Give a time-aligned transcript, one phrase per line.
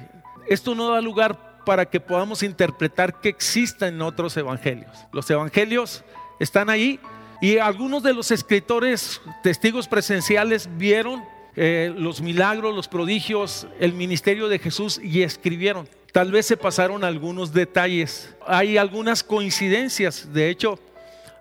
[0.48, 4.90] esto no da lugar para que podamos interpretar que existen otros evangelios.
[5.12, 6.04] Los evangelios
[6.38, 7.00] están ahí
[7.40, 11.24] y algunos de los escritores, testigos presenciales, vieron
[11.56, 15.88] eh, los milagros, los prodigios, el ministerio de Jesús y escribieron.
[16.12, 18.32] Tal vez se pasaron algunos detalles.
[18.46, 20.32] Hay algunas coincidencias.
[20.32, 20.78] De hecho,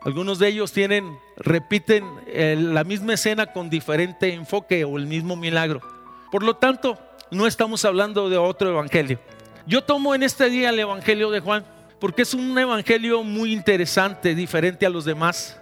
[0.02, 2.06] algunos de ellos tienen, repiten
[2.74, 5.82] la misma escena con diferente enfoque o el mismo milagro.
[6.32, 6.98] Por lo tanto,
[7.32, 9.20] no estamos hablando de otro evangelio.
[9.66, 11.66] Yo tomo en este día el evangelio de Juan
[12.00, 15.60] porque es un evangelio muy interesante, diferente a los demás.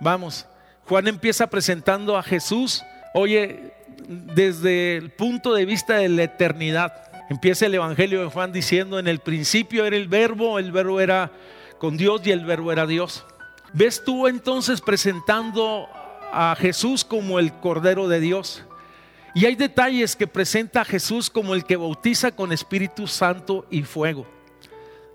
[0.00, 0.46] Vamos,
[0.84, 3.72] Juan empieza presentando a Jesús, oye,
[4.06, 6.92] desde el punto de vista de la eternidad.
[7.28, 11.32] Empieza el evangelio de Juan diciendo, en el principio era el verbo, el verbo era
[11.78, 13.24] con Dios y el verbo era Dios.
[13.76, 15.88] ¿Ves tú entonces presentando
[16.32, 18.62] a Jesús como el Cordero de Dios?
[19.34, 23.82] Y hay detalles que presenta a Jesús como el que bautiza con Espíritu Santo y
[23.82, 24.28] fuego.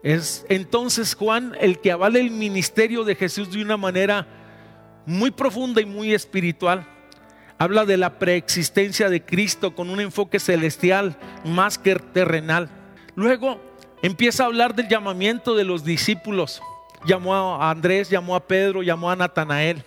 [0.04, 4.28] Es entonces Juan el que avala el ministerio de Jesús de una manera
[5.06, 6.86] muy profunda y muy espiritual.
[7.58, 11.16] Habla de la preexistencia de Cristo con un enfoque celestial
[11.46, 12.70] más que terrenal.
[13.16, 13.62] Luego
[14.02, 16.62] empieza a hablar del llamamiento de los discípulos
[17.06, 19.84] llamó a Andrés, llamó a Pedro, llamó a Natanael.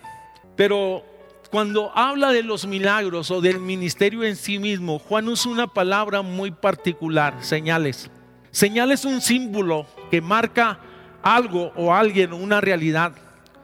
[0.55, 1.03] Pero
[1.51, 6.21] cuando habla de los milagros o del ministerio en sí mismo, Juan usa una palabra
[6.21, 8.09] muy particular, señales.
[8.51, 10.79] Señales es un símbolo que marca
[11.21, 13.13] algo o alguien, una realidad.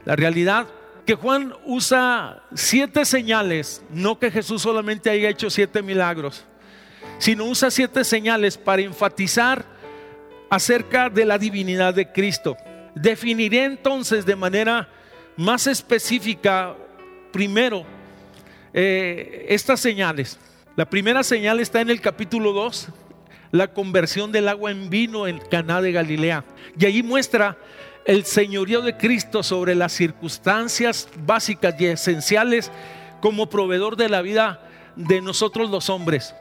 [0.04, 0.66] La realidad
[1.04, 6.44] que Juan usa siete señales, no que Jesús solamente haya hecho siete milagros,
[7.18, 9.64] sino usa siete señales para enfatizar
[10.48, 12.56] acerca de la divinidad de Cristo.
[12.94, 14.88] Definiré entonces de manera
[15.36, 16.76] más específica
[17.32, 17.84] primero
[18.72, 20.38] eh, estas señales.
[20.76, 22.88] La primera señal está en el capítulo 2,
[23.52, 26.44] la conversión del agua en vino en Caná de Galilea.
[26.78, 27.58] Y allí muestra
[28.04, 32.70] el señorío de Cristo sobre las circunstancias básicas y esenciales
[33.20, 36.34] como proveedor de la vida de nosotros los hombres.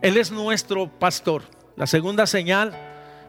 [0.00, 1.42] Él es nuestro pastor.
[1.76, 2.72] La segunda señal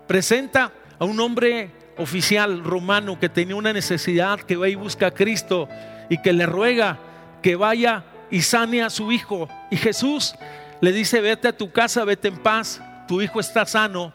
[0.07, 5.11] presenta a un hombre oficial romano que tenía una necesidad, que va y busca a
[5.11, 5.67] Cristo
[6.09, 6.99] y que le ruega
[7.41, 9.47] que vaya y sane a su hijo.
[9.69, 10.33] Y Jesús
[10.81, 14.13] le dice, vete a tu casa, vete en paz, tu hijo está sano.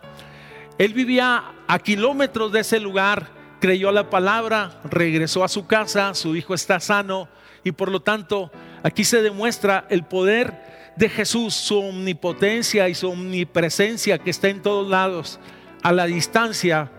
[0.78, 3.28] Él vivía a kilómetros de ese lugar,
[3.60, 7.28] creyó la palabra, regresó a su casa, su hijo está sano
[7.64, 8.50] y por lo tanto
[8.82, 14.62] aquí se demuestra el poder de Jesús, su omnipotencia y su omnipresencia que está en
[14.62, 15.38] todos lados,
[15.82, 16.90] a la distancia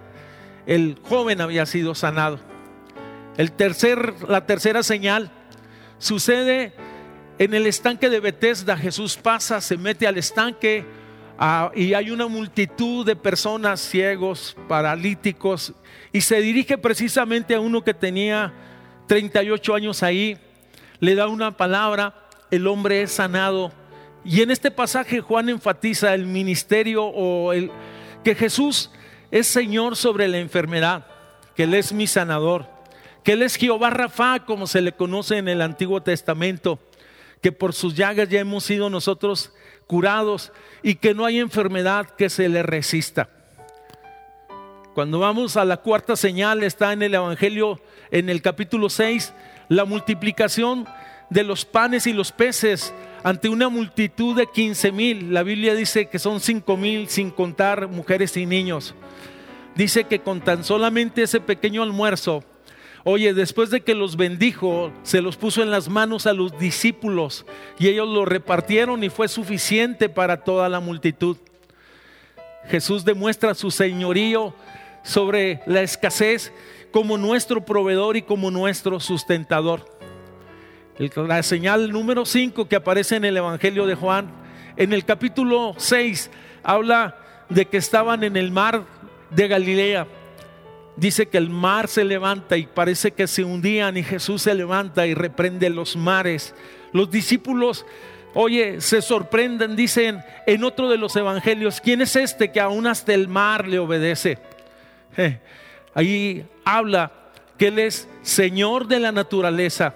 [0.69, 2.39] el joven había sido sanado.
[3.37, 5.31] El tercer, la tercera señal
[5.97, 6.73] sucede
[7.39, 8.77] en el estanque de Bethesda.
[8.77, 10.85] Jesús pasa, se mete al estanque
[11.39, 15.73] ah, y hay una multitud de personas ciegos, paralíticos,
[16.13, 18.53] y se dirige precisamente a uno que tenía
[19.07, 20.37] 38 años ahí.
[20.99, 22.13] Le da una palabra,
[22.51, 23.71] el hombre es sanado.
[24.23, 27.71] Y en este pasaje Juan enfatiza el ministerio o el
[28.23, 28.91] que Jesús
[29.31, 31.05] es Señor sobre la enfermedad,
[31.55, 32.67] que Él es mi sanador,
[33.23, 36.79] que Él es Jehová Rafa, como se le conoce en el Antiguo Testamento,
[37.41, 39.53] que por sus llagas ya hemos sido nosotros
[39.87, 40.51] curados
[40.83, 43.29] y que no hay enfermedad que se le resista.
[44.93, 47.79] Cuando vamos a la cuarta señal, está en el Evangelio,
[48.11, 49.33] en el capítulo 6,
[49.69, 50.87] la multiplicación
[51.29, 52.93] de los panes y los peces
[53.23, 55.33] ante una multitud de 15 mil.
[55.33, 58.95] La Biblia dice que son 5 mil sin contar mujeres y niños.
[59.75, 62.43] Dice que con tan solamente ese pequeño almuerzo,
[63.03, 67.45] oye, después de que los bendijo, se los puso en las manos a los discípulos
[67.77, 71.37] y ellos lo repartieron y fue suficiente para toda la multitud.
[72.67, 74.53] Jesús demuestra su señorío
[75.03, 76.51] sobre la escasez
[76.91, 79.98] como nuestro proveedor y como nuestro sustentador.
[80.99, 84.29] La señal número 5 que aparece en el Evangelio de Juan,
[84.75, 86.29] en el capítulo 6,
[86.61, 87.15] habla
[87.47, 88.83] de que estaban en el mar
[89.29, 90.07] de Galilea.
[90.97, 95.07] Dice que el mar se levanta y parece que se hundían y Jesús se levanta
[95.07, 96.53] y reprende los mares.
[96.91, 97.85] Los discípulos,
[98.33, 103.13] oye, se sorprenden, dicen en otro de los evangelios, ¿quién es este que aún hasta
[103.13, 104.37] el mar le obedece?
[105.93, 107.13] ahí habla
[107.57, 109.95] que Él es Señor de la naturaleza,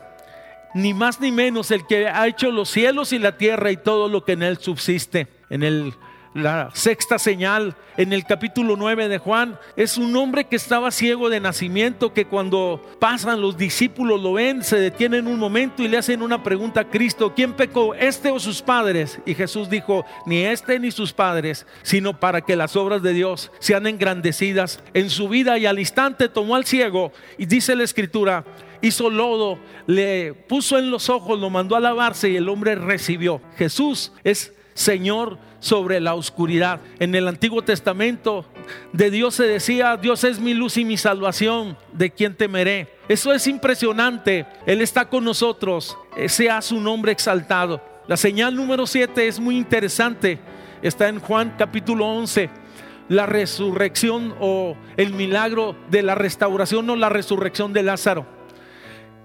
[0.74, 4.08] ni más ni menos el que ha hecho los cielos y la tierra y todo
[4.08, 5.28] lo que en Él subsiste.
[5.50, 5.94] En el
[6.34, 11.30] la sexta señal en el capítulo 9 de Juan es un hombre que estaba ciego
[11.30, 15.98] de nacimiento, que cuando pasan los discípulos lo ven, se detienen un momento y le
[15.98, 19.20] hacen una pregunta a Cristo, ¿quién pecó, este o sus padres?
[19.26, 23.52] Y Jesús dijo, ni este ni sus padres, sino para que las obras de Dios
[23.60, 28.44] sean engrandecidas en su vida y al instante tomó al ciego y dice la escritura,
[28.82, 33.40] hizo lodo, le puso en los ojos, lo mandó a lavarse y el hombre recibió.
[33.56, 36.82] Jesús es Señor sobre la oscuridad.
[37.00, 38.46] En el Antiguo Testamento
[38.92, 42.96] de Dios se decía, Dios es mi luz y mi salvación, ¿de quien temeré?
[43.08, 44.46] Eso es impresionante.
[44.66, 45.98] Él está con nosotros,
[46.28, 47.82] sea su nombre exaltado.
[48.08, 50.40] La señal número 7 es muy interesante.
[50.82, 52.64] Está en Juan capítulo 11
[53.10, 58.26] la resurrección o el milagro de la restauración o la resurrección de Lázaro.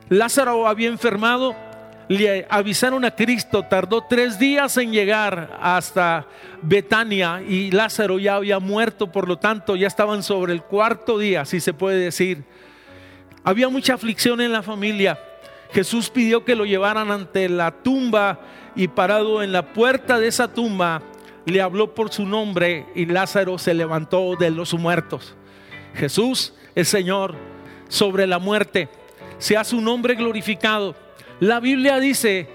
[0.09, 1.55] Lázaro había enfermado
[2.08, 6.26] le avisaron a Cristo, tardó tres días en llegar hasta
[6.62, 11.44] Betania y Lázaro ya había muerto, por lo tanto ya estaban sobre el cuarto día,
[11.44, 12.44] si se puede decir.
[13.44, 15.19] Había mucha aflicción en la familia.
[15.72, 18.40] Jesús pidió que lo llevaran ante la tumba
[18.75, 21.02] y parado en la puerta de esa tumba
[21.49, 25.34] le habló por su nombre y Lázaro se levantó de los muertos.
[25.94, 27.34] Jesús, el Señor,
[27.88, 28.88] sobre la muerte,
[29.38, 30.94] sea su nombre glorificado.
[31.40, 32.49] La Biblia dice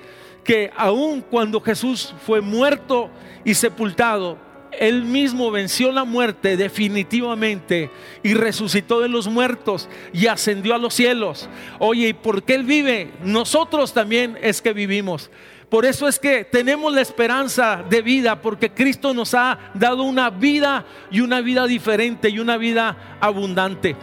[0.43, 3.09] que aun cuando Jesús fue muerto
[3.45, 4.37] y sepultado,
[4.79, 7.89] él mismo venció la muerte definitivamente
[8.23, 11.49] y resucitó de los muertos y ascendió a los cielos.
[11.79, 13.11] Oye, ¿y por qué Él vive?
[13.23, 15.29] Nosotros también es que vivimos.
[15.69, 20.29] Por eso es que tenemos la esperanza de vida, porque Cristo nos ha dado una
[20.29, 23.95] vida y una vida diferente y una vida abundante.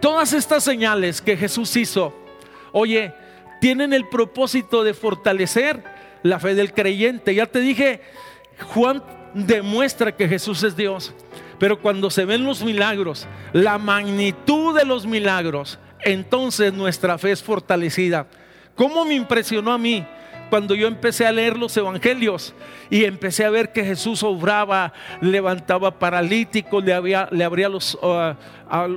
[0.00, 2.14] Todas estas señales que Jesús hizo,
[2.72, 3.12] oye,
[3.62, 5.84] tienen el propósito de fortalecer
[6.24, 7.32] la fe del creyente.
[7.32, 8.00] Ya te dije,
[8.74, 9.04] Juan
[9.34, 11.14] demuestra que Jesús es Dios.
[11.60, 17.40] Pero cuando se ven los milagros, la magnitud de los milagros, entonces nuestra fe es
[17.40, 18.26] fortalecida.
[18.74, 20.04] ¿Cómo me impresionó a mí
[20.50, 22.56] cuando yo empecé a leer los evangelios
[22.90, 27.00] y empecé a ver que Jesús obraba, levantaba paralíticos, le,
[27.30, 28.34] le abría los, uh,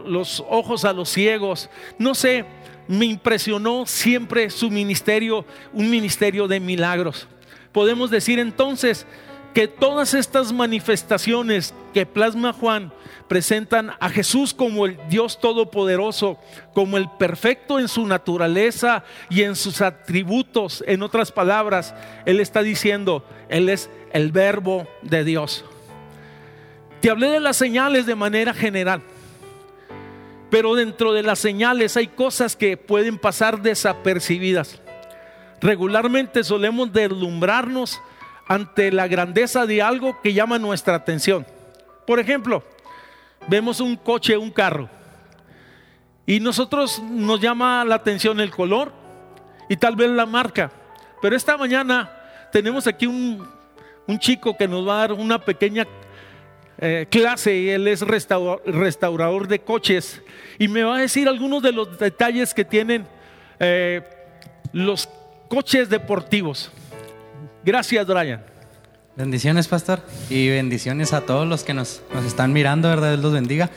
[0.08, 1.70] los ojos a los ciegos?
[2.00, 2.46] No sé,
[2.88, 7.28] me impresionó siempre su ministerio, un ministerio de milagros.
[7.72, 9.06] Podemos decir entonces
[9.54, 12.92] que todas estas manifestaciones que plasma Juan
[13.30, 16.38] presentan a Jesús como el Dios todopoderoso,
[16.74, 20.84] como el perfecto en su naturaleza y en sus atributos.
[20.88, 21.96] En otras palabras,
[22.26, 25.64] Él está diciendo, Él es el verbo de Dios.
[27.00, 29.04] Te hablé de las señales de manera general.
[30.50, 34.80] Pero dentro de las señales hay cosas que pueden pasar desapercibidas.
[35.62, 38.00] Regularmente solemos deslumbrarnos
[38.48, 41.46] ante la grandeza de algo que llama nuestra atención.
[42.06, 42.64] Por ejemplo,
[43.48, 44.90] vemos un coche, un carro,
[46.28, 48.92] y nosotros nos llama la atención el color
[49.70, 50.72] y tal vez la marca.
[51.22, 52.12] Pero esta mañana
[52.52, 53.48] tenemos aquí un,
[54.08, 55.86] un chico que nos va a dar una pequeña
[56.78, 60.22] eh, clase y él es restaurador de coches
[60.60, 63.06] y me va a decir algunos de los detalles que tienen
[63.62, 64.02] eh,
[64.74, 65.08] los
[65.48, 66.70] coches deportivos.
[67.64, 68.44] Gracias, Brian.
[69.16, 73.12] Bendiciones, pastor, y bendiciones a todos los que nos, están mirando, ¿verdad?
[73.12, 73.70] Dios los bendiga.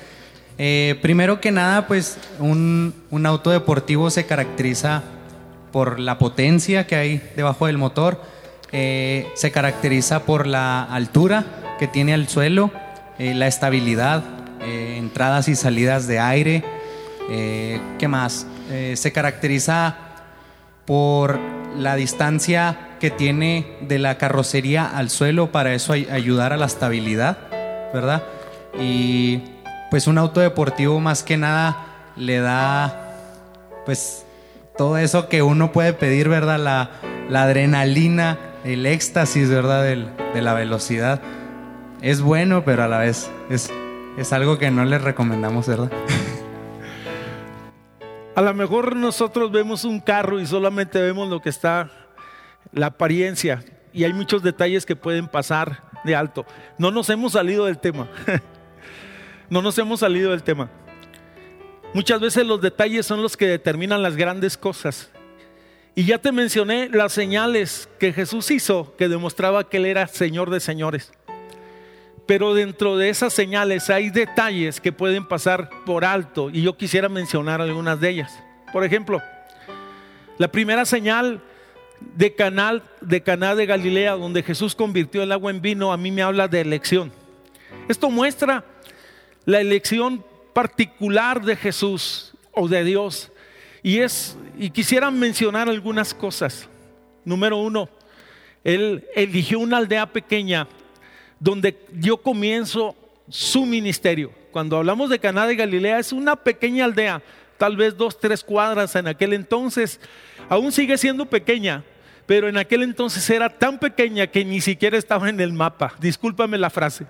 [0.59, 5.05] Eh, primero que nada, pues un, un auto deportivo se caracteriza
[5.71, 8.21] por la potencia que hay debajo del motor,
[8.71, 11.45] se caracteriza por la altura
[11.79, 12.71] que tiene al suelo,
[13.19, 14.23] eh, la estabilidad,
[14.61, 16.65] eh, entradas y salidas de aire.
[17.31, 18.47] Eh, ¿Qué más?
[18.97, 19.97] se caracteriza
[20.85, 21.41] por
[21.75, 27.39] la distancia que tiene de la carrocería al suelo para eso ayudar a la estabilidad,
[27.95, 28.25] ¿verdad?
[28.79, 29.41] Y
[29.91, 33.15] pues un auto deportivo más que nada le da
[33.87, 34.27] pues
[34.77, 36.59] todo eso que uno puede pedir, ¿verdad?
[36.59, 39.83] La, adrenalina, el éxtasis, ¿verdad?
[39.83, 41.23] de la velocidad
[42.03, 43.71] es bueno, pero a la vez es,
[44.17, 45.91] es algo que no les recomendamos, ¿verdad?
[48.35, 51.91] A lo mejor nosotros vemos un carro y solamente vemos lo que está,
[52.73, 56.47] la apariencia, y hay muchos detalles que pueden pasar de alto.
[56.79, 58.09] No nos hemos salido del tema.
[59.51, 60.71] no nos hemos salido del tema.
[61.95, 65.11] Muchas veces los detalles son los que determinan las grandes cosas.
[65.95, 70.51] Y ya te mencioné las señales que Jesús hizo que demostraba que Él era Señor
[70.51, 71.13] de señores.
[72.29, 77.09] Pero dentro de esas señales hay detalles que pueden pasar por alto y yo quisiera
[77.09, 78.39] mencionar algunas de ellas.
[78.71, 79.23] Por ejemplo,
[80.37, 81.41] la primera señal
[82.15, 86.21] de Canal de de Galilea donde Jesús convirtió el agua en vino a mí me
[86.21, 87.11] habla de elección.
[87.89, 88.63] Esto muestra
[89.47, 93.33] la elección particular de Jesús o de Dios
[93.83, 96.69] y es, y quisiera mencionar algunas cosas.
[97.25, 97.89] Número uno,
[98.65, 100.69] él eligió una aldea pequeña
[101.41, 102.97] donde dio comienzo
[103.29, 104.33] su ministerio.
[104.51, 107.23] Cuando hablamos de Caná de Galilea, es una pequeña aldea,
[107.59, 110.01] tal vez dos, tres cuadras en aquel entonces.
[110.49, 111.85] Aún sigue siendo pequeña,
[112.27, 115.95] pero en aquel entonces era tan pequeña que ni siquiera estaba en el mapa.
[116.01, 117.07] Discúlpame la frase.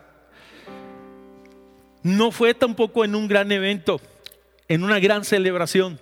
[2.02, 4.00] No fue tampoco en un gran evento,
[4.68, 5.99] en una gran celebración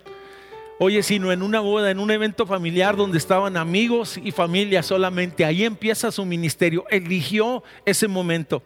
[0.79, 5.45] Oye, sino en una boda, en un evento familiar donde estaban amigos y familia solamente.
[5.45, 6.85] Ahí empieza su ministerio.
[6.91, 8.63] Eligió ese momento.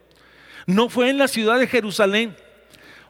[0.66, 2.36] No fue en la ciudad de Jerusalén.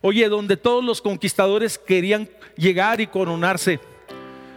[0.03, 3.81] Oye, donde todos los conquistadores querían llegar y coronarse.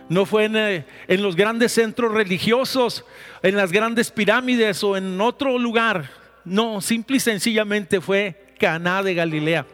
[0.09, 3.05] No fue en, eh, en los grandes centros religiosos,
[3.41, 6.09] en las grandes pirámides o en otro lugar.
[6.43, 9.65] No, simple y sencillamente fue Caná de Galilea.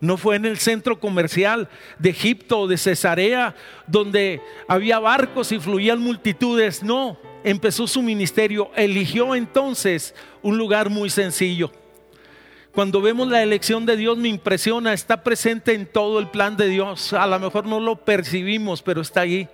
[0.00, 3.54] No fue en el centro comercial de Egipto o de Cesarea,
[3.86, 6.82] donde había barcos y fluían multitudes.
[6.82, 8.70] No, empezó su ministerio.
[8.76, 11.72] Eligió entonces un lugar muy sencillo.
[12.72, 16.68] Cuando vemos la elección de Dios me impresiona, está presente en todo el plan de
[16.68, 17.12] Dios.
[17.12, 19.48] A lo mejor no lo percibimos, pero está ahí.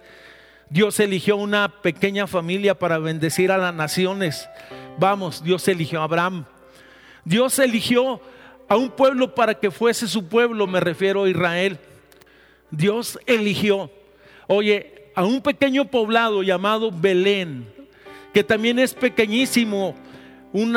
[0.68, 4.48] Dios eligió una pequeña familia para bendecir a las naciones.
[4.98, 6.44] Vamos, Dios eligió a Abraham.
[7.24, 8.20] Dios eligió
[8.74, 11.78] a un pueblo para que fuese su pueblo, me refiero a Israel.
[12.72, 13.88] Dios eligió,
[14.48, 17.72] oye, a un pequeño poblado llamado Belén,
[18.32, 19.94] que también es pequeñísimo,
[20.52, 20.76] un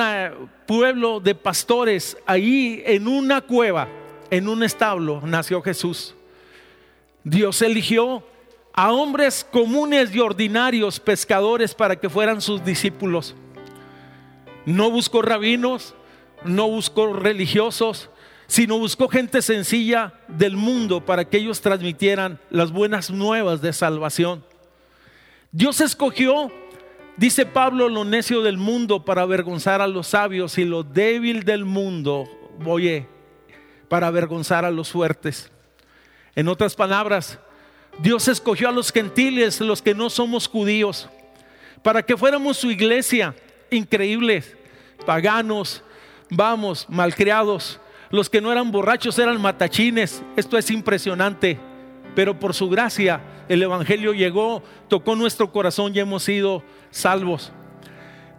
[0.67, 3.87] pueblo de pastores, ahí en una cueva,
[4.29, 6.13] en un establo, nació Jesús.
[7.23, 8.23] Dios eligió
[8.73, 13.33] a hombres comunes y ordinarios, pescadores, para que fueran sus discípulos.
[14.67, 15.95] No buscó rabinos,
[16.43, 18.09] no buscó religiosos,
[18.47, 24.43] sino buscó gente sencilla del mundo para que ellos transmitieran las buenas nuevas de salvación.
[25.51, 26.51] Dios escogió,
[27.17, 31.65] dice Pablo, lo necio del mundo para avergonzar a los sabios y lo débil del
[31.65, 32.25] mundo,
[32.65, 33.07] oye,
[33.89, 35.51] para avergonzar a los fuertes.
[36.35, 37.39] En otras palabras,
[37.99, 41.09] Dios escogió a los gentiles, los que no somos judíos,
[41.81, 43.35] para que fuéramos su iglesia,
[43.71, 44.55] increíbles,
[45.05, 45.83] paganos,
[46.29, 47.79] vamos, malcriados.
[48.09, 50.23] Los que no eran borrachos eran matachines.
[50.35, 51.59] Esto es impresionante.
[52.15, 57.51] Pero por su gracia el Evangelio llegó, tocó nuestro corazón y hemos sido salvos.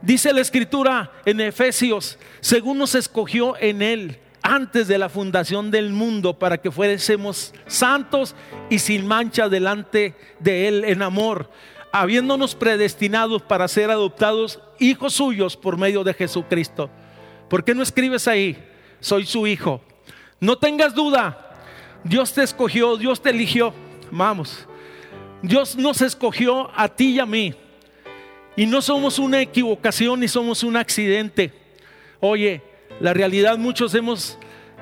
[0.02, 5.90] Dice la escritura en Efesios, según nos escogió en Él antes de la fundación del
[5.90, 8.34] mundo para que fuésemos santos
[8.70, 11.50] y sin mancha delante de Él en amor,
[11.92, 16.90] habiéndonos predestinados para ser adoptados hijos suyos por medio de Jesucristo
[17.48, 18.56] ¿Por qué no escribes ahí?
[19.00, 19.80] Soy su hijo.
[20.40, 21.56] No tengas duda.
[22.04, 23.72] Dios te escogió, Dios te eligió.
[24.10, 24.66] Vamos.
[25.42, 27.54] Dios nos escogió a ti y a mí.
[28.56, 31.52] Y no somos una equivocación ni somos un accidente.
[32.20, 32.62] Oye,
[33.00, 34.36] la realidad muchos hemos,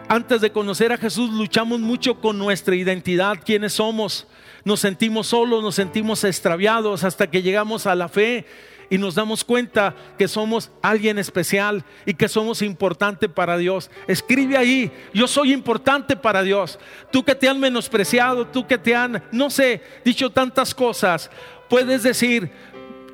[0.09, 4.27] antes de conocer a Jesús, luchamos mucho con nuestra identidad, quiénes somos.
[4.65, 8.47] Nos sentimos solos, nos sentimos extraviados hasta que llegamos a la fe
[8.91, 13.91] y nos damos cuenta que somos alguien especial y que somos importante para Dios.
[14.07, 16.79] Escribe ahí, yo soy importante para Dios.
[17.11, 21.31] Tú que te han menospreciado, tú que te han, no sé, dicho tantas cosas,
[21.69, 22.51] puedes decir,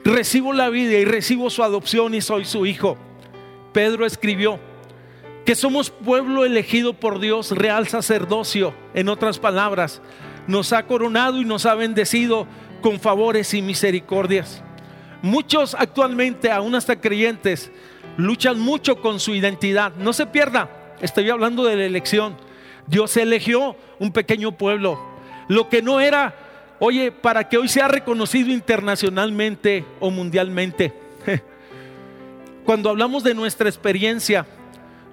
[0.04, 2.98] recibo la vida y recibo su adopción y soy su hijo.
[3.72, 4.60] Pedro escribió
[5.44, 10.00] que somos pueblo elegido por Dios, real sacerdocio, en otras palabras,
[10.46, 12.46] nos ha coronado y nos ha bendecido
[12.80, 14.62] con favores y misericordias.
[15.22, 17.70] Muchos actualmente, aún hasta creyentes,
[18.16, 19.94] luchan mucho con su identidad.
[19.96, 20.68] No se pierda,
[21.00, 22.36] estoy hablando de la elección.
[22.86, 25.00] Dios eligió un pequeño pueblo.
[25.48, 26.34] Lo que no era,
[26.80, 30.92] oye, para que hoy sea reconocido internacionalmente o mundialmente.
[32.64, 34.46] Cuando hablamos de nuestra experiencia,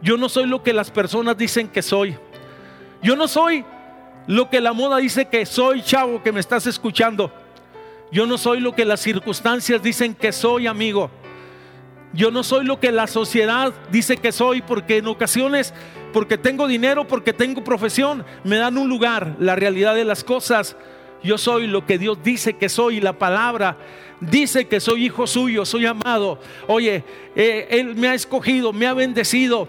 [0.02, 2.16] yo no soy lo que las personas dicen que soy.
[3.02, 3.64] Yo no soy
[4.28, 7.32] lo que la moda dice que soy, chavo, que me estás escuchando.
[8.12, 11.12] Yo no soy lo que las circunstancias dicen que soy, amigo.
[12.12, 15.74] Yo no soy lo que la sociedad dice que soy, porque en ocasiones,
[16.12, 19.36] porque tengo dinero, porque tengo profesión, me dan un lugar.
[19.40, 20.76] La realidad de las cosas,
[21.24, 23.00] yo soy lo que Dios dice que soy.
[23.00, 23.78] La palabra
[24.20, 26.40] dice que soy hijo suyo, soy amado.
[26.68, 27.04] Oye,
[27.36, 29.68] eh, Él me ha escogido, me ha bendecido.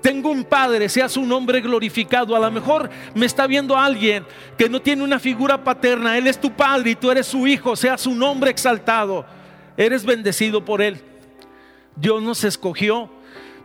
[0.00, 2.36] Tengo un padre, sea su nombre glorificado.
[2.36, 4.24] A lo mejor me está viendo alguien
[4.56, 6.16] que no tiene una figura paterna.
[6.16, 9.24] Él es tu padre y tú eres su hijo, sea su nombre exaltado.
[9.76, 11.00] Eres bendecido por Él.
[11.96, 13.10] Dios nos escogió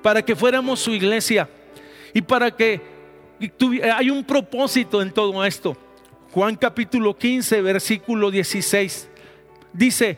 [0.01, 1.49] para que fuéramos su iglesia
[2.13, 2.81] y para que
[3.95, 5.77] hay un propósito en todo esto.
[6.31, 9.09] Juan capítulo 15, versículo 16.
[9.71, 10.17] Dice,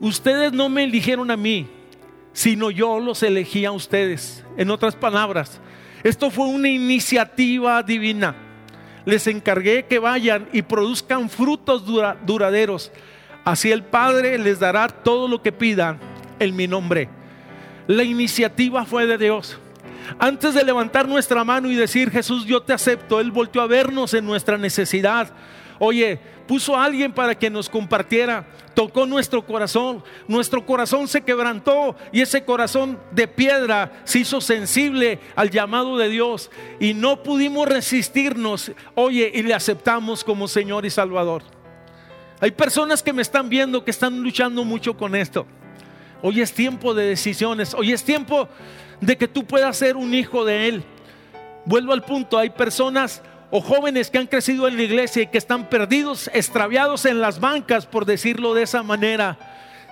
[0.00, 1.66] ustedes no me eligieron a mí,
[2.34, 4.44] sino yo los elegí a ustedes.
[4.58, 5.60] En otras palabras,
[6.02, 8.34] esto fue una iniciativa divina.
[9.06, 11.84] Les encargué que vayan y produzcan frutos
[12.26, 12.92] duraderos.
[13.44, 15.98] Así el Padre les dará todo lo que pidan
[16.38, 17.08] en mi nombre.
[17.86, 19.58] La iniciativa fue de Dios.
[20.18, 24.12] Antes de levantar nuestra mano y decir, Jesús, yo te acepto, Él volvió a vernos
[24.14, 25.28] en nuestra necesidad.
[25.78, 31.96] Oye, puso a alguien para que nos compartiera, tocó nuestro corazón, nuestro corazón se quebrantó
[32.12, 36.50] y ese corazón de piedra se hizo sensible al llamado de Dios
[36.80, 41.42] y no pudimos resistirnos, oye, y le aceptamos como Señor y Salvador.
[42.40, 45.46] Hay personas que me están viendo que están luchando mucho con esto.
[46.22, 48.48] Hoy es tiempo de decisiones, hoy es tiempo
[49.00, 50.84] de que tú puedas ser un hijo de Él.
[51.64, 53.22] Vuelvo al punto, hay personas
[53.56, 57.38] o jóvenes que han crecido en la iglesia y que están perdidos, extraviados en las
[57.38, 59.38] bancas, por decirlo de esa manera,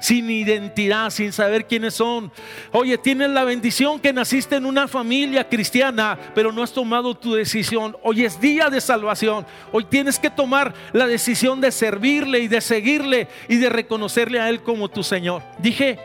[0.00, 2.32] sin identidad, sin saber quiénes son.
[2.72, 7.34] Oye, tienes la bendición que naciste en una familia cristiana, pero no has tomado tu
[7.34, 7.96] decisión.
[8.02, 9.46] Hoy es día de salvación.
[9.70, 14.48] Hoy tienes que tomar la decisión de servirle y de seguirle y de reconocerle a
[14.48, 15.40] Él como tu Señor.
[15.60, 16.00] Dije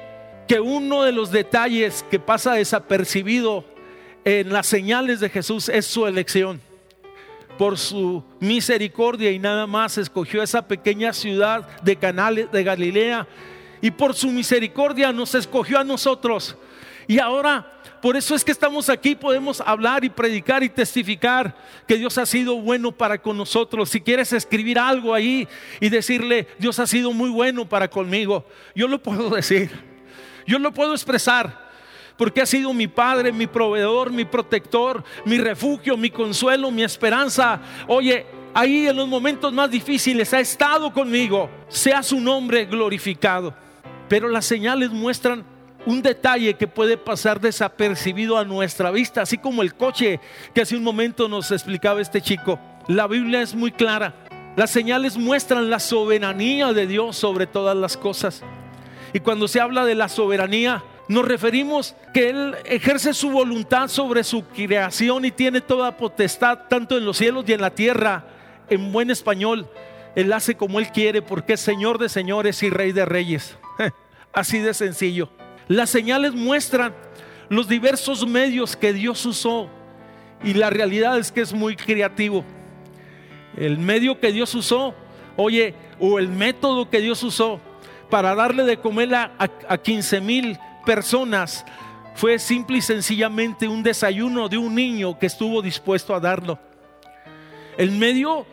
[0.48, 3.65] que uno de los detalles que pasa desapercibido
[4.26, 6.66] en las señales de Jesús es su elección
[7.58, 13.28] por su misericordia y nada más escogió esa pequeña ciudad de Canales de Galilea
[13.82, 16.56] y por su misericordia nos escogió a nosotros.
[17.08, 21.56] Y ahora, por eso es que estamos aquí, podemos hablar y predicar y testificar
[21.88, 23.89] que Dios ha sido bueno para con nosotros.
[23.89, 25.48] Si quieres escribir algo ahí
[25.80, 29.72] y decirle, Dios ha sido muy bueno para conmigo, yo lo puedo decir,
[30.46, 31.66] yo lo puedo expresar
[32.17, 37.62] porque ha sido mi Padre, mi proveedor, mi protector, mi refugio, mi consuelo, mi esperanza.
[37.88, 41.49] Oye, ahí en los momentos más difíciles ha estado conmigo.
[41.67, 43.53] Sea su nombre glorificado.
[44.10, 45.45] Pero las señales muestran
[45.86, 50.19] un detalle que puede pasar desapercibido a nuestra vista, así como el coche
[50.53, 52.60] que hace un momento nos explicaba este chico.
[52.88, 54.15] La Biblia es muy clara.
[54.56, 58.43] Las señales muestran la soberanía de Dios sobre todas las cosas.
[59.13, 64.24] Y cuando se habla de la soberanía, nos referimos que Él ejerce su voluntad sobre
[64.24, 68.26] su creación y tiene toda potestad, tanto en los cielos y en la tierra.
[68.70, 69.70] En buen español,
[70.15, 73.58] Él hace como Él quiere porque es Señor de señores y Rey de reyes.
[74.34, 75.30] Así de sencillo.
[75.70, 76.93] Las señales muestran
[77.50, 79.70] los diversos medios que Dios usó
[80.43, 82.43] y la realidad es que es muy creativo.
[83.56, 84.93] El medio que Dios usó,
[85.38, 87.62] oye, o el método que Dios usó
[88.10, 91.65] para darle de comer a, a 15 mil personas
[92.15, 96.58] fue simple y sencillamente un desayuno de un niño que estuvo dispuesto a darlo.
[97.78, 98.45] El medio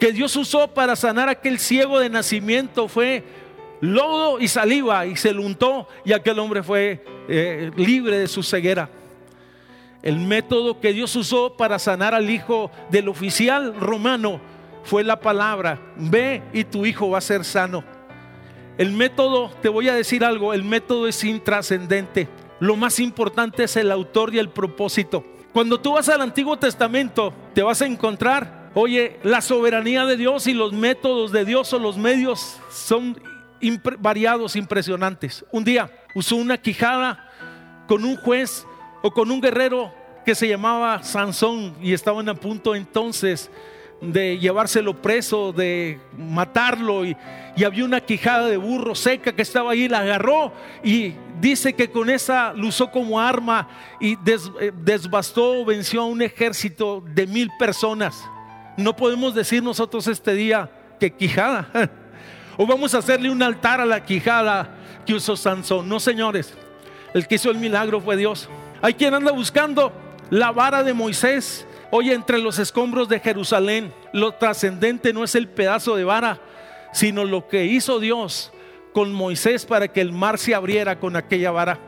[0.00, 3.24] que Dios usó para sanar a aquel ciego de nacimiento fue
[3.82, 8.42] lodo y saliva y se lo untó y aquel hombre fue eh, libre de su
[8.42, 8.88] ceguera.
[10.02, 14.40] El método que Dios usó para sanar al hijo del oficial romano
[14.82, 17.95] fue la palabra, ve y tu hijo va a ser sano.
[18.78, 22.28] El método, te voy a decir algo, el método es intrascendente.
[22.60, 25.24] Lo más importante es el autor y el propósito.
[25.52, 30.46] Cuando tú vas al Antiguo Testamento, te vas a encontrar, oye, la soberanía de Dios
[30.46, 33.18] y los métodos de Dios o los medios son
[33.98, 35.44] variados, impresionantes.
[35.50, 37.30] Un día usó una quijada
[37.88, 38.66] con un juez
[39.02, 39.92] o con un guerrero
[40.26, 43.50] que se llamaba Sansón y estaban a punto entonces
[44.00, 47.16] de llevárselo preso, de matarlo y,
[47.64, 50.52] había una quijada de burro seca que estaba ahí, la agarró
[50.84, 56.20] y dice que con esa lo usó como arma y eh, desbastó, venció a un
[56.20, 58.22] ejército de mil personas.
[58.76, 61.70] No podemos decir nosotros este día que quijada.
[62.58, 65.86] O vamos a hacerle un altar a la quijada que usó Sansón.
[65.86, 66.54] No, señores.
[67.12, 68.48] El que hizo el milagro fue Dios.
[68.80, 69.92] Hay quien anda buscando
[70.30, 75.48] La vara de Moisés, oye, entre los escombros de Jerusalén, lo trascendente no es el
[75.48, 76.40] pedazo de vara,
[76.92, 78.52] sino lo que hizo Dios
[78.92, 81.78] con Moisés para que el mar se abriera con aquella vara.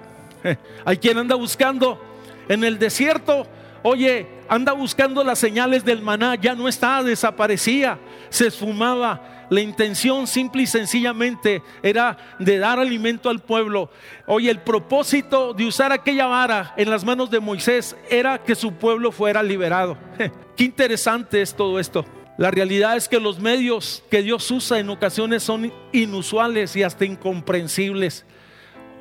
[0.84, 2.00] Hay quien anda buscando
[2.48, 3.46] en el desierto,
[3.82, 9.37] oye, anda buscando las señales del maná, ya no está, desaparecía, se esfumaba.
[9.50, 13.90] La intención simple y sencillamente era de dar alimento al pueblo.
[14.26, 18.72] Oye, el propósito de usar aquella vara en las manos de Moisés era que su
[18.74, 19.96] pueblo fuera liberado.
[20.56, 22.04] Qué interesante es todo esto.
[22.36, 27.04] La realidad es que los medios que Dios usa en ocasiones son inusuales y hasta
[27.04, 28.24] incomprensibles.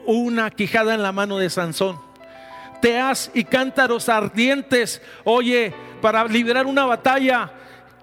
[0.06, 2.00] Una quijada en la mano de Sansón.
[2.82, 7.52] Teas y cántaros ardientes, oye, para liberar una batalla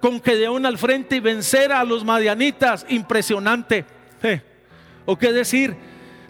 [0.04, 2.84] con Gedeón al frente y vencer a los madianitas.
[2.90, 3.86] Impresionante.
[5.06, 5.74] ¿O qué decir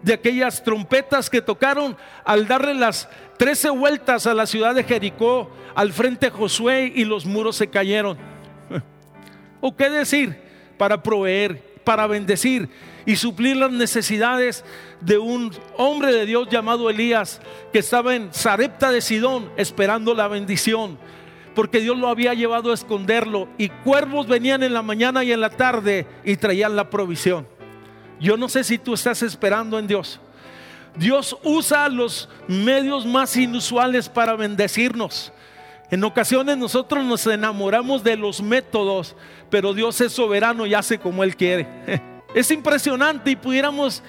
[0.01, 5.51] de aquellas trompetas que tocaron al darle las trece vueltas a la ciudad de Jericó
[5.75, 8.17] al frente Josué y los muros se cayeron?
[9.61, 10.41] ¿O qué decir
[10.79, 12.69] para proveer, para bendecir
[13.05, 14.65] y suplir las necesidades
[15.01, 17.41] de un hombre de Dios llamado Elías
[17.73, 20.97] que estaba en Sarepta de Sidón esperando la bendición?
[21.55, 25.41] Porque Dios lo había llevado a esconderlo y cuervos venían en la mañana y en
[25.41, 27.47] la tarde y traían la provisión.
[28.21, 30.21] Yo no sé si tú estás esperando en Dios.
[30.97, 35.33] Dios usa los medios más inusuales para bendecirnos.
[35.91, 39.17] En ocasiones nosotros nos enamoramos de los métodos,
[39.51, 41.69] pero Dios es soberano y hace como Él quiere.
[42.35, 44.03] Es impresionante y pudiéramos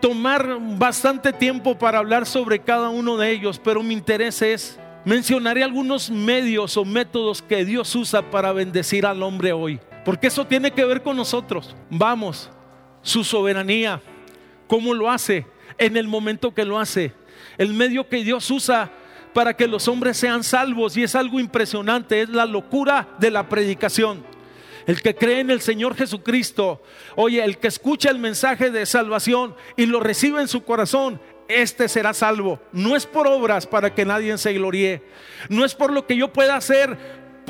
[0.00, 4.76] tomar bastante tiempo para hablar sobre cada uno de ellos, pero mi interés es
[5.10, 9.80] mencionaré algunos medios o métodos que Dios usa para bendecir al hombre hoy.
[10.04, 11.74] Porque eso tiene que ver con nosotros.
[11.90, 12.48] Vamos,
[13.02, 14.00] su soberanía,
[14.68, 17.12] cómo lo hace, en el momento que lo hace.
[17.58, 18.92] El medio que Dios usa
[19.34, 20.96] para que los hombres sean salvos.
[20.96, 24.24] Y es algo impresionante, es la locura de la predicación.
[24.86, 26.84] El que cree en el Señor Jesucristo,
[27.16, 31.88] oye, el que escucha el mensaje de salvación y lo recibe en su corazón, este
[31.88, 32.60] será salvo.
[32.72, 35.02] No es por obras para que nadie se gloríe.
[35.48, 36.96] No es por lo que yo pueda hacer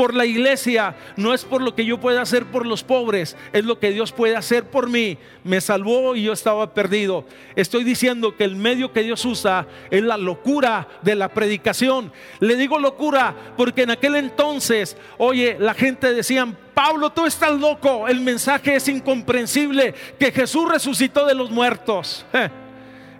[0.00, 3.64] por la iglesia, no es por lo que yo pueda hacer por los pobres, es
[3.66, 5.18] lo que Dios puede hacer por mí.
[5.44, 7.26] Me salvó y yo estaba perdido.
[7.54, 12.12] Estoy diciendo que el medio que Dios usa es la locura de la predicación.
[12.38, 18.08] Le digo locura porque en aquel entonces, oye, la gente decía, Pablo, tú estás loco,
[18.08, 22.24] el mensaje es incomprensible, que Jesús resucitó de los muertos.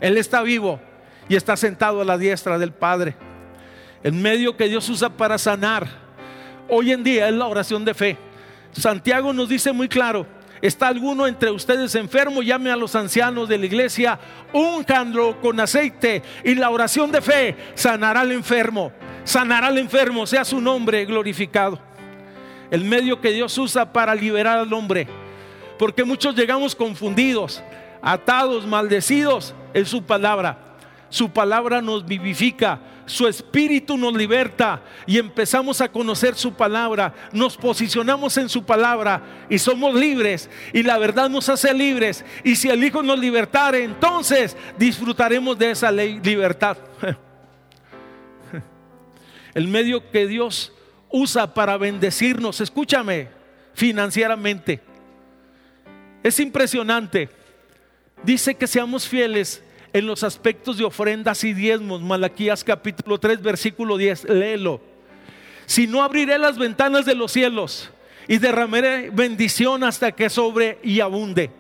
[0.01, 0.81] Él está vivo
[1.29, 3.15] y está sentado a la diestra del Padre.
[4.03, 5.87] El medio que Dios usa para sanar
[6.69, 8.17] hoy en día es la oración de fe.
[8.73, 10.27] Santiago nos dice muy claro,
[10.63, 14.19] está alguno entre ustedes enfermo, llame a los ancianos de la iglesia,
[14.53, 18.93] únjanlo con aceite y la oración de fe sanará al enfermo,
[19.25, 21.79] sanará al enfermo, sea su nombre glorificado.
[22.71, 25.09] El medio que Dios usa para liberar al hombre,
[25.79, 27.63] porque muchos llegamos confundidos,
[28.01, 30.71] atados, maldecidos en su palabra.
[31.11, 37.57] Su palabra nos vivifica, su espíritu nos liberta y empezamos a conocer su palabra, nos
[37.57, 42.69] posicionamos en su palabra y somos libres y la verdad nos hace libres y si
[42.69, 46.77] el Hijo nos libertare, entonces disfrutaremos de esa ley, libertad.
[49.55, 50.73] El medio que Dios
[51.09, 53.29] usa para bendecirnos, escúchame,
[53.75, 54.81] financieramente.
[56.23, 57.40] Es impresionante
[58.23, 62.01] dice que seamos fieles en los aspectos de ofrendas y diezmos.
[62.03, 64.81] Malaquías capítulo 3, versículo 10, léelo.
[65.67, 67.91] Si no abriré las ventanas de los cielos
[68.27, 71.51] y derramaré bendición hasta que sobre y abunde.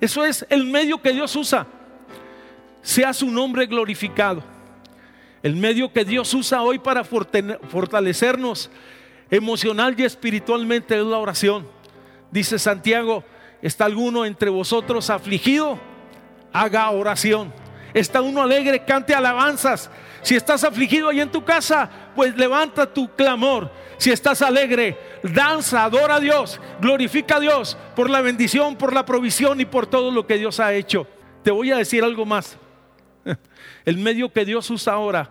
[0.00, 1.66] Eso es el medio que Dios usa.
[2.82, 4.42] Sea su nombre glorificado.
[5.42, 8.70] El medio que Dios usa hoy para fortalecernos
[9.30, 11.66] emocional y espiritualmente es la oración.
[12.30, 13.24] Dice Santiago,
[13.60, 15.78] ¿está alguno entre vosotros afligido?
[16.52, 17.52] Haga oración.
[17.94, 19.90] Está uno alegre, cante alabanzas.
[20.22, 23.70] Si estás afligido ahí en tu casa, pues levanta tu clamor.
[23.98, 29.04] Si estás alegre, danza, adora a Dios, glorifica a Dios por la bendición, por la
[29.04, 31.06] provisión y por todo lo que Dios ha hecho.
[31.42, 32.56] Te voy a decir algo más.
[33.84, 35.30] El medio que Dios usa ahora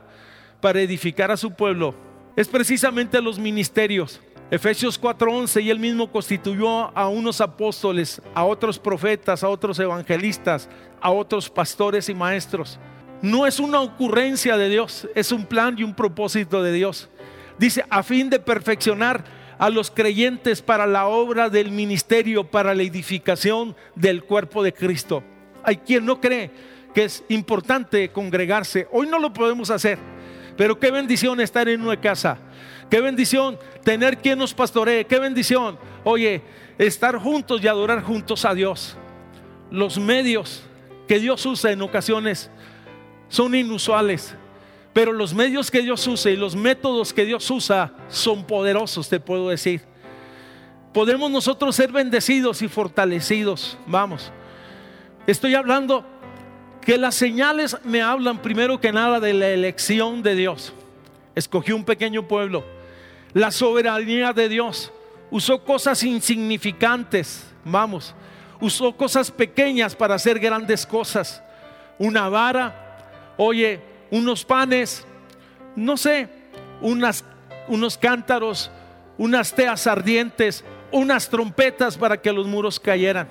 [0.62, 1.96] para edificar a su pueblo
[2.36, 4.22] es precisamente los ministerios.
[4.52, 10.68] Efesios 4:11, y él mismo constituyó a unos apóstoles, a otros profetas, a otros evangelistas,
[11.00, 12.78] a otros pastores y maestros.
[13.22, 17.08] No es una ocurrencia de Dios, es un plan y un propósito de Dios.
[17.58, 19.24] Dice, a fin de perfeccionar
[19.58, 25.24] a los creyentes para la obra del ministerio, para la edificación del cuerpo de Cristo.
[25.64, 26.52] Hay quien no cree
[26.94, 28.86] que es importante congregarse.
[28.92, 29.98] Hoy no lo podemos hacer
[30.58, 32.38] Pero qué bendición estar en una casa.
[32.92, 35.06] Qué bendición tener quien nos pastoree.
[35.06, 35.80] Qué bendición.
[36.04, 36.42] Oye,
[36.78, 38.98] estar juntos y adorar juntos a Dios.
[39.72, 40.62] Los medios
[41.08, 42.52] que Dios usa en ocasiones
[43.30, 44.36] son inusuales.
[44.92, 49.22] Pero los medios que Dios usa y los métodos que Dios usa son poderosos, te
[49.22, 49.84] puedo decir.
[50.94, 53.78] Podemos nosotros ser bendecidos y fortalecidos.
[53.88, 54.34] Vamos.
[55.28, 56.04] Estoy hablando
[56.82, 60.74] que las señales me hablan primero que nada de la elección de Dios.
[61.36, 62.81] Escogió un pequeño pueblo.
[63.34, 64.92] La soberanía de Dios.
[65.30, 67.46] Usó cosas insignificantes.
[67.64, 68.14] Vamos.
[68.60, 71.42] Usó cosas pequeñas para hacer grandes cosas.
[71.98, 73.34] Una vara.
[73.38, 75.06] Oye, unos panes.
[75.76, 76.28] No sé.
[76.82, 77.24] Unas,
[77.68, 78.70] unos cántaros.
[79.18, 80.66] Unas teas ardientes.
[80.92, 83.28] Unas trompetas para que los muros cayeran.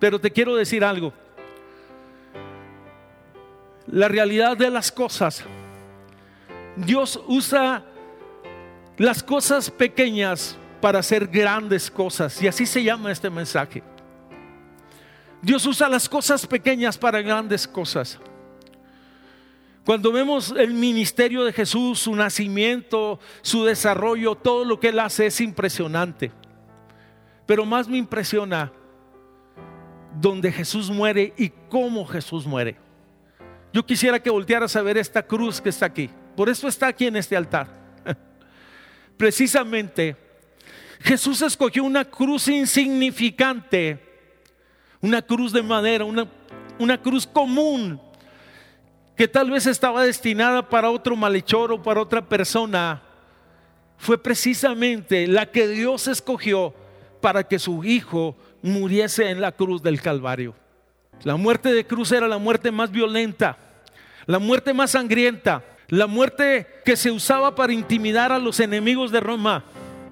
[0.00, 1.12] Pero te quiero decir algo.
[3.86, 5.44] La realidad de las cosas.
[6.76, 7.84] Dios usa
[9.02, 12.40] las cosas pequeñas para hacer grandes cosas.
[12.40, 13.82] Y así se llama este mensaje.
[15.42, 18.20] Dios usa las cosas pequeñas para grandes cosas.
[19.84, 25.26] Cuando vemos el ministerio de Jesús, su nacimiento, su desarrollo, todo lo que Él hace
[25.26, 26.30] es impresionante.
[27.44, 28.70] Pero más me impresiona
[30.20, 32.76] donde Jesús muere y cómo Jesús muere.
[33.72, 36.08] Yo quisiera que voltearas a ver esta cruz que está aquí.
[36.36, 37.81] Por eso está aquí en este altar.
[39.16, 40.16] Precisamente,
[41.00, 43.98] Jesús escogió una cruz insignificante,
[45.00, 46.28] una cruz de madera, una,
[46.78, 48.00] una cruz común,
[49.16, 53.02] que tal vez estaba destinada para otro malhechor o para otra persona.
[53.96, 56.74] Fue precisamente la que Dios escogió
[57.20, 60.54] para que su hijo muriese en la cruz del Calvario.
[61.24, 63.56] La muerte de cruz era la muerte más violenta,
[64.26, 69.20] la muerte más sangrienta, la muerte que se usaba para intimidar a los enemigos de
[69.20, 69.62] Roma.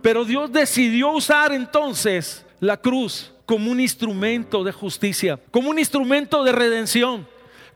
[0.02, 6.44] Pero Dios decidió usar entonces la cruz como un instrumento de justicia, como un instrumento
[6.44, 7.26] de redención,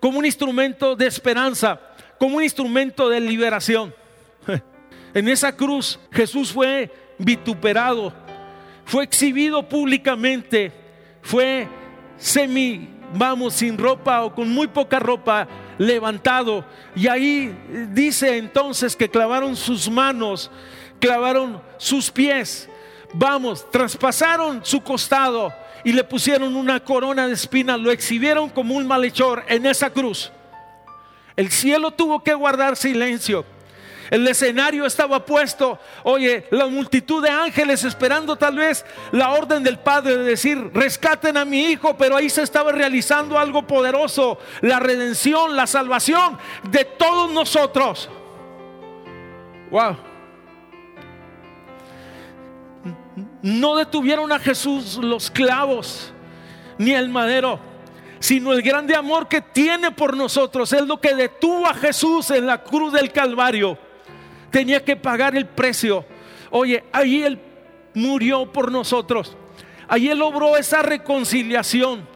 [0.00, 1.80] como un instrumento de esperanza,
[2.18, 3.94] como un instrumento de liberación.
[5.14, 8.12] En esa cruz Jesús fue vituperado,
[8.84, 10.72] fue exhibido públicamente,
[11.22, 11.68] fue
[12.18, 16.64] semi, vamos, sin ropa o con muy poca ropa, levantado.
[16.94, 17.56] Y ahí
[17.92, 20.50] dice entonces que clavaron sus manos,
[21.00, 22.68] clavaron sus pies,
[23.12, 25.52] vamos, traspasaron su costado
[25.84, 30.32] y le pusieron una corona de espinas, lo exhibieron como un malhechor en esa cruz.
[31.36, 33.44] El cielo tuvo que guardar silencio.
[34.10, 39.78] El escenario estaba puesto, oye, la multitud de ángeles esperando tal vez la orden del
[39.78, 44.80] Padre de decir, rescaten a mi hijo, pero ahí se estaba realizando algo poderoso, la
[44.80, 46.38] redención, la salvación
[46.70, 48.08] de todos nosotros.
[49.70, 49.96] Wow.
[53.42, 56.12] No detuvieron a Jesús los clavos
[56.78, 57.60] ni el madero
[58.24, 60.72] sino el grande amor que tiene por nosotros.
[60.72, 63.76] Es lo que detuvo a Jesús en la cruz del Calvario
[64.54, 66.04] tenía que pagar el precio.
[66.52, 67.40] Oye, ahí Él
[67.92, 69.36] murió por nosotros.
[69.88, 72.06] Ahí Él obró esa reconciliación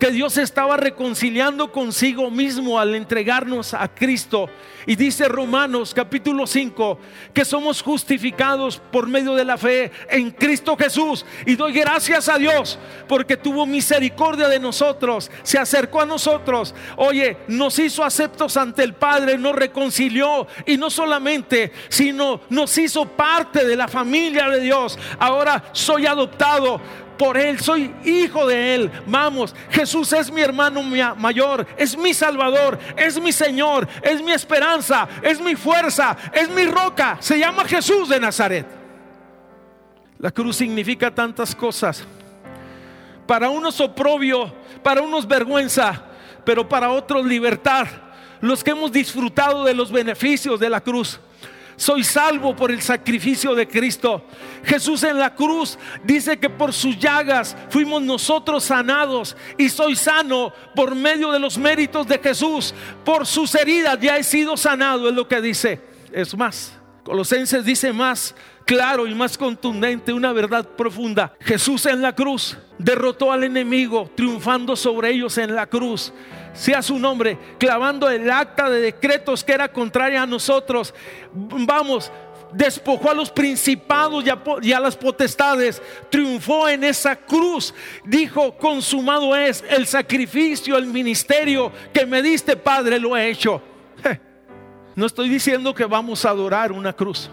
[0.00, 4.48] que Dios estaba reconciliando consigo mismo al entregarnos a Cristo.
[4.86, 6.98] Y dice Romanos capítulo 5
[7.34, 11.26] que somos justificados por medio de la fe en Cristo Jesús.
[11.44, 16.74] Y doy gracias a Dios porque tuvo misericordia de nosotros, se acercó a nosotros.
[16.96, 23.04] Oye, nos hizo aceptos ante el Padre, nos reconcilió y no solamente, sino nos hizo
[23.04, 24.98] parte de la familia de Dios.
[25.18, 26.80] Ahora soy adoptado
[27.20, 28.90] por Él, soy hijo de Él.
[29.06, 35.06] Vamos, Jesús es mi hermano mayor, es mi Salvador, es mi Señor, es mi esperanza,
[35.20, 37.18] es mi fuerza, es mi roca.
[37.20, 38.66] Se llama Jesús de Nazaret.
[40.18, 42.06] La cruz significa tantas cosas.
[43.26, 44.50] Para unos oprobio,
[44.82, 46.02] para unos vergüenza,
[46.42, 47.86] pero para otros libertad.
[48.40, 51.20] Los que hemos disfrutado de los beneficios de la cruz
[51.80, 54.26] soy salvo por el sacrificio de Cristo.
[54.64, 60.52] Jesús en la cruz dice que por sus llagas fuimos nosotros sanados y soy sano
[60.76, 62.74] por medio de los méritos de Jesús.
[63.02, 65.80] Por sus heridas ya he sido sanado, es lo que dice.
[66.12, 68.34] Es más, Colosenses dice más
[68.70, 71.34] claro y más contundente, una verdad profunda.
[71.40, 76.12] Jesús en la cruz derrotó al enemigo, triunfando sobre ellos en la cruz
[76.52, 80.94] sea su nombre, clavando el acta de decretos que era contraria a nosotros.
[81.32, 82.12] Vamos,
[82.52, 84.24] despojó a los principados
[84.62, 91.72] y a, las potestades, triunfó en esa cruz, dijo, consumado es el sacrificio, el ministerio
[91.92, 93.60] que me diste, Padre, lo he hecho.
[94.94, 97.30] No estoy diciendo que vamos a adorar una cruz.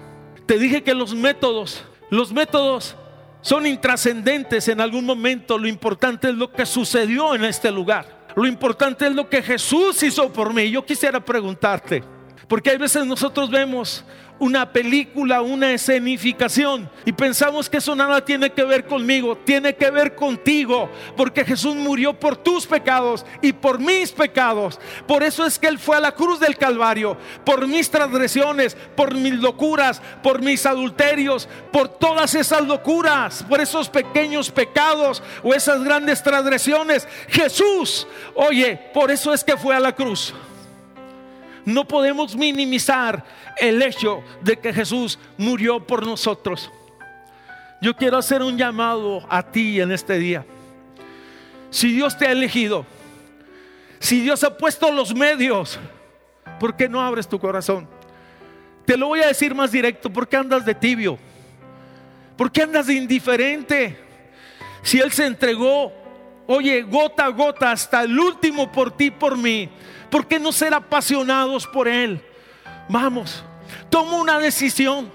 [0.47, 2.95] Te dije que los métodos, los métodos
[3.41, 5.57] son intrascendentes en algún momento.
[5.57, 8.27] Lo importante es lo que sucedió en este lugar.
[8.33, 10.71] Lo importante es lo que Jesús hizo por mí.
[10.71, 12.01] Yo quisiera preguntarte,
[12.47, 14.05] porque hay veces nosotros vemos
[14.39, 19.89] una película, una escenificación y pensamos que eso nada tiene que ver conmigo, tiene que
[19.89, 24.79] ver contigo, porque Jesús murió por tus pecados y por mis pecados.
[25.07, 29.13] Por eso es que Él fue a la cruz del Calvario, por mis transgresiones, por
[29.13, 35.83] mis locuras, por mis adulterios, por todas esas locuras, por esos pequeños pecados o esas
[35.83, 37.07] grandes transgresiones.
[37.27, 40.33] Jesús, oye, por eso es que fue a la cruz.
[41.67, 43.25] No podemos minimizar
[43.57, 46.71] el hecho de que Jesús murió por nosotros.
[47.81, 50.45] Yo quiero hacer un llamado a ti en este día.
[51.69, 52.85] Si Dios te ha elegido,
[53.99, 55.77] si Dios ha puesto los medios,
[56.57, 57.85] ¿por qué no abres tu corazón?
[58.85, 61.19] Te lo voy a decir más directo, ¿por qué andas de tibio?
[62.37, 63.99] ¿Por qué andas de indiferente?
[64.83, 65.91] Si Él se entregó,
[66.47, 69.69] oye, gota a gota hasta el último por ti, por mí,
[70.09, 72.21] ¿por qué no ser apasionados por Él?
[72.89, 73.43] Vamos,
[73.89, 75.11] toma una decisión.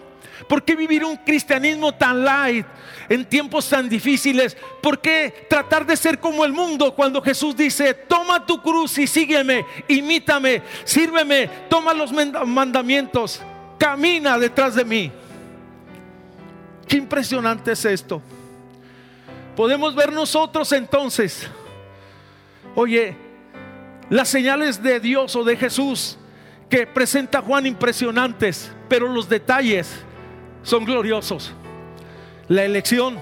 [0.49, 2.67] ¿Por qué vivir un cristianismo tan light
[3.09, 4.57] en tiempos tan difíciles?
[4.83, 9.07] ¿Por qué tratar de ser como el mundo cuando Jesús dice, toma tu cruz y
[9.07, 13.41] sígueme, imítame, sírveme, toma los mandamientos,
[13.79, 15.13] camina detrás de mí?
[16.89, 18.21] Qué impresionante es esto.
[19.57, 21.47] Podemos ver nosotros entonces,
[22.75, 23.17] oye,
[24.13, 26.19] las señales de Dios o de Jesús
[26.69, 29.91] que presenta Juan impresionantes, pero los detalles
[30.63, 31.55] son gloriosos.
[32.47, 33.19] La elección,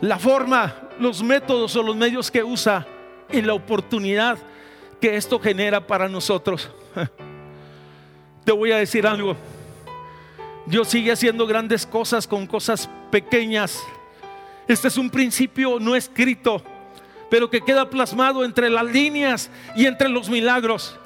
[0.00, 2.86] la forma, los métodos o los medios que usa
[3.30, 4.38] y la oportunidad
[4.98, 6.70] que esto genera para nosotros.
[8.46, 9.36] Te voy a decir algo.
[10.64, 13.78] Dios sigue haciendo grandes cosas con cosas pequeñas.
[14.66, 16.62] Este es un principio no escrito,
[17.32, 20.98] pero que queda plasmado entre las líneas y entre los milagros.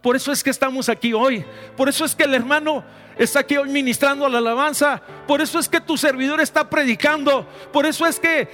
[0.00, 1.44] Por eso es que estamos aquí hoy.
[1.76, 2.82] Por eso es que el hermano
[3.16, 5.00] está aquí hoy ministrando la alabanza.
[5.24, 7.46] Por eso es que tu servidor está predicando.
[7.72, 8.48] Por eso es que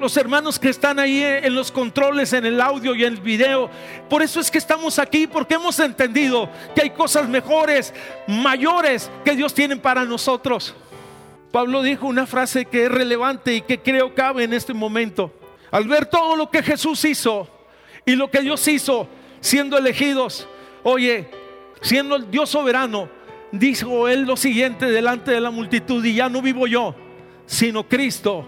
[0.00, 3.70] los hermanos que están ahí en los controles, en el audio y en el video.
[4.10, 7.94] Por eso es que estamos aquí porque hemos entendido que hay cosas mejores,
[8.26, 10.74] mayores que Dios tiene para nosotros.
[11.52, 15.32] Pablo dijo una frase que es relevante y que creo cabe en este momento.
[15.74, 17.48] Al ver todo lo que Jesús hizo
[18.06, 19.08] y lo que Dios hizo
[19.40, 20.48] siendo elegidos,
[20.86, 21.26] Oye,
[21.80, 23.08] siendo el Dios soberano,
[23.50, 26.94] dijo él lo siguiente delante de la multitud, y ya no vivo yo,
[27.46, 28.46] sino Cristo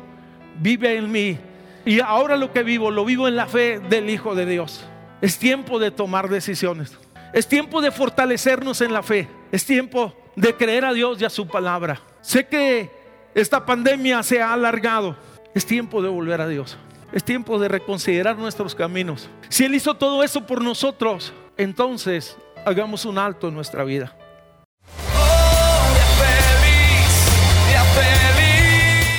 [0.61, 1.39] vive en mí.
[1.87, 4.85] Y ahora lo que vivo, lo vivo en la fe del Hijo de Dios.
[5.23, 6.93] Es tiempo de tomar decisiones.
[7.33, 9.29] Es tiempo de fortalecernos en la fe.
[9.51, 12.03] Es tiempo de creer a Dios y a su palabra.
[12.21, 12.91] Sé que
[13.35, 15.17] esta pandemia se ha alargado.
[15.55, 16.77] Es tiempo de volver a Dios.
[17.13, 19.29] Es tiempo de reconsiderar nuestros caminos.
[19.49, 24.17] Si Él hizo todo eso por nosotros, entonces hagamos un alto en nuestra vida.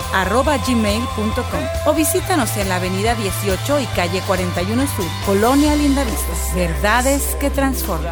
[0.67, 6.33] gmail.com o visítanos en la avenida 18 y calle 41 Sur, Colonia Lindavista.
[6.55, 8.11] Verdades que transforman.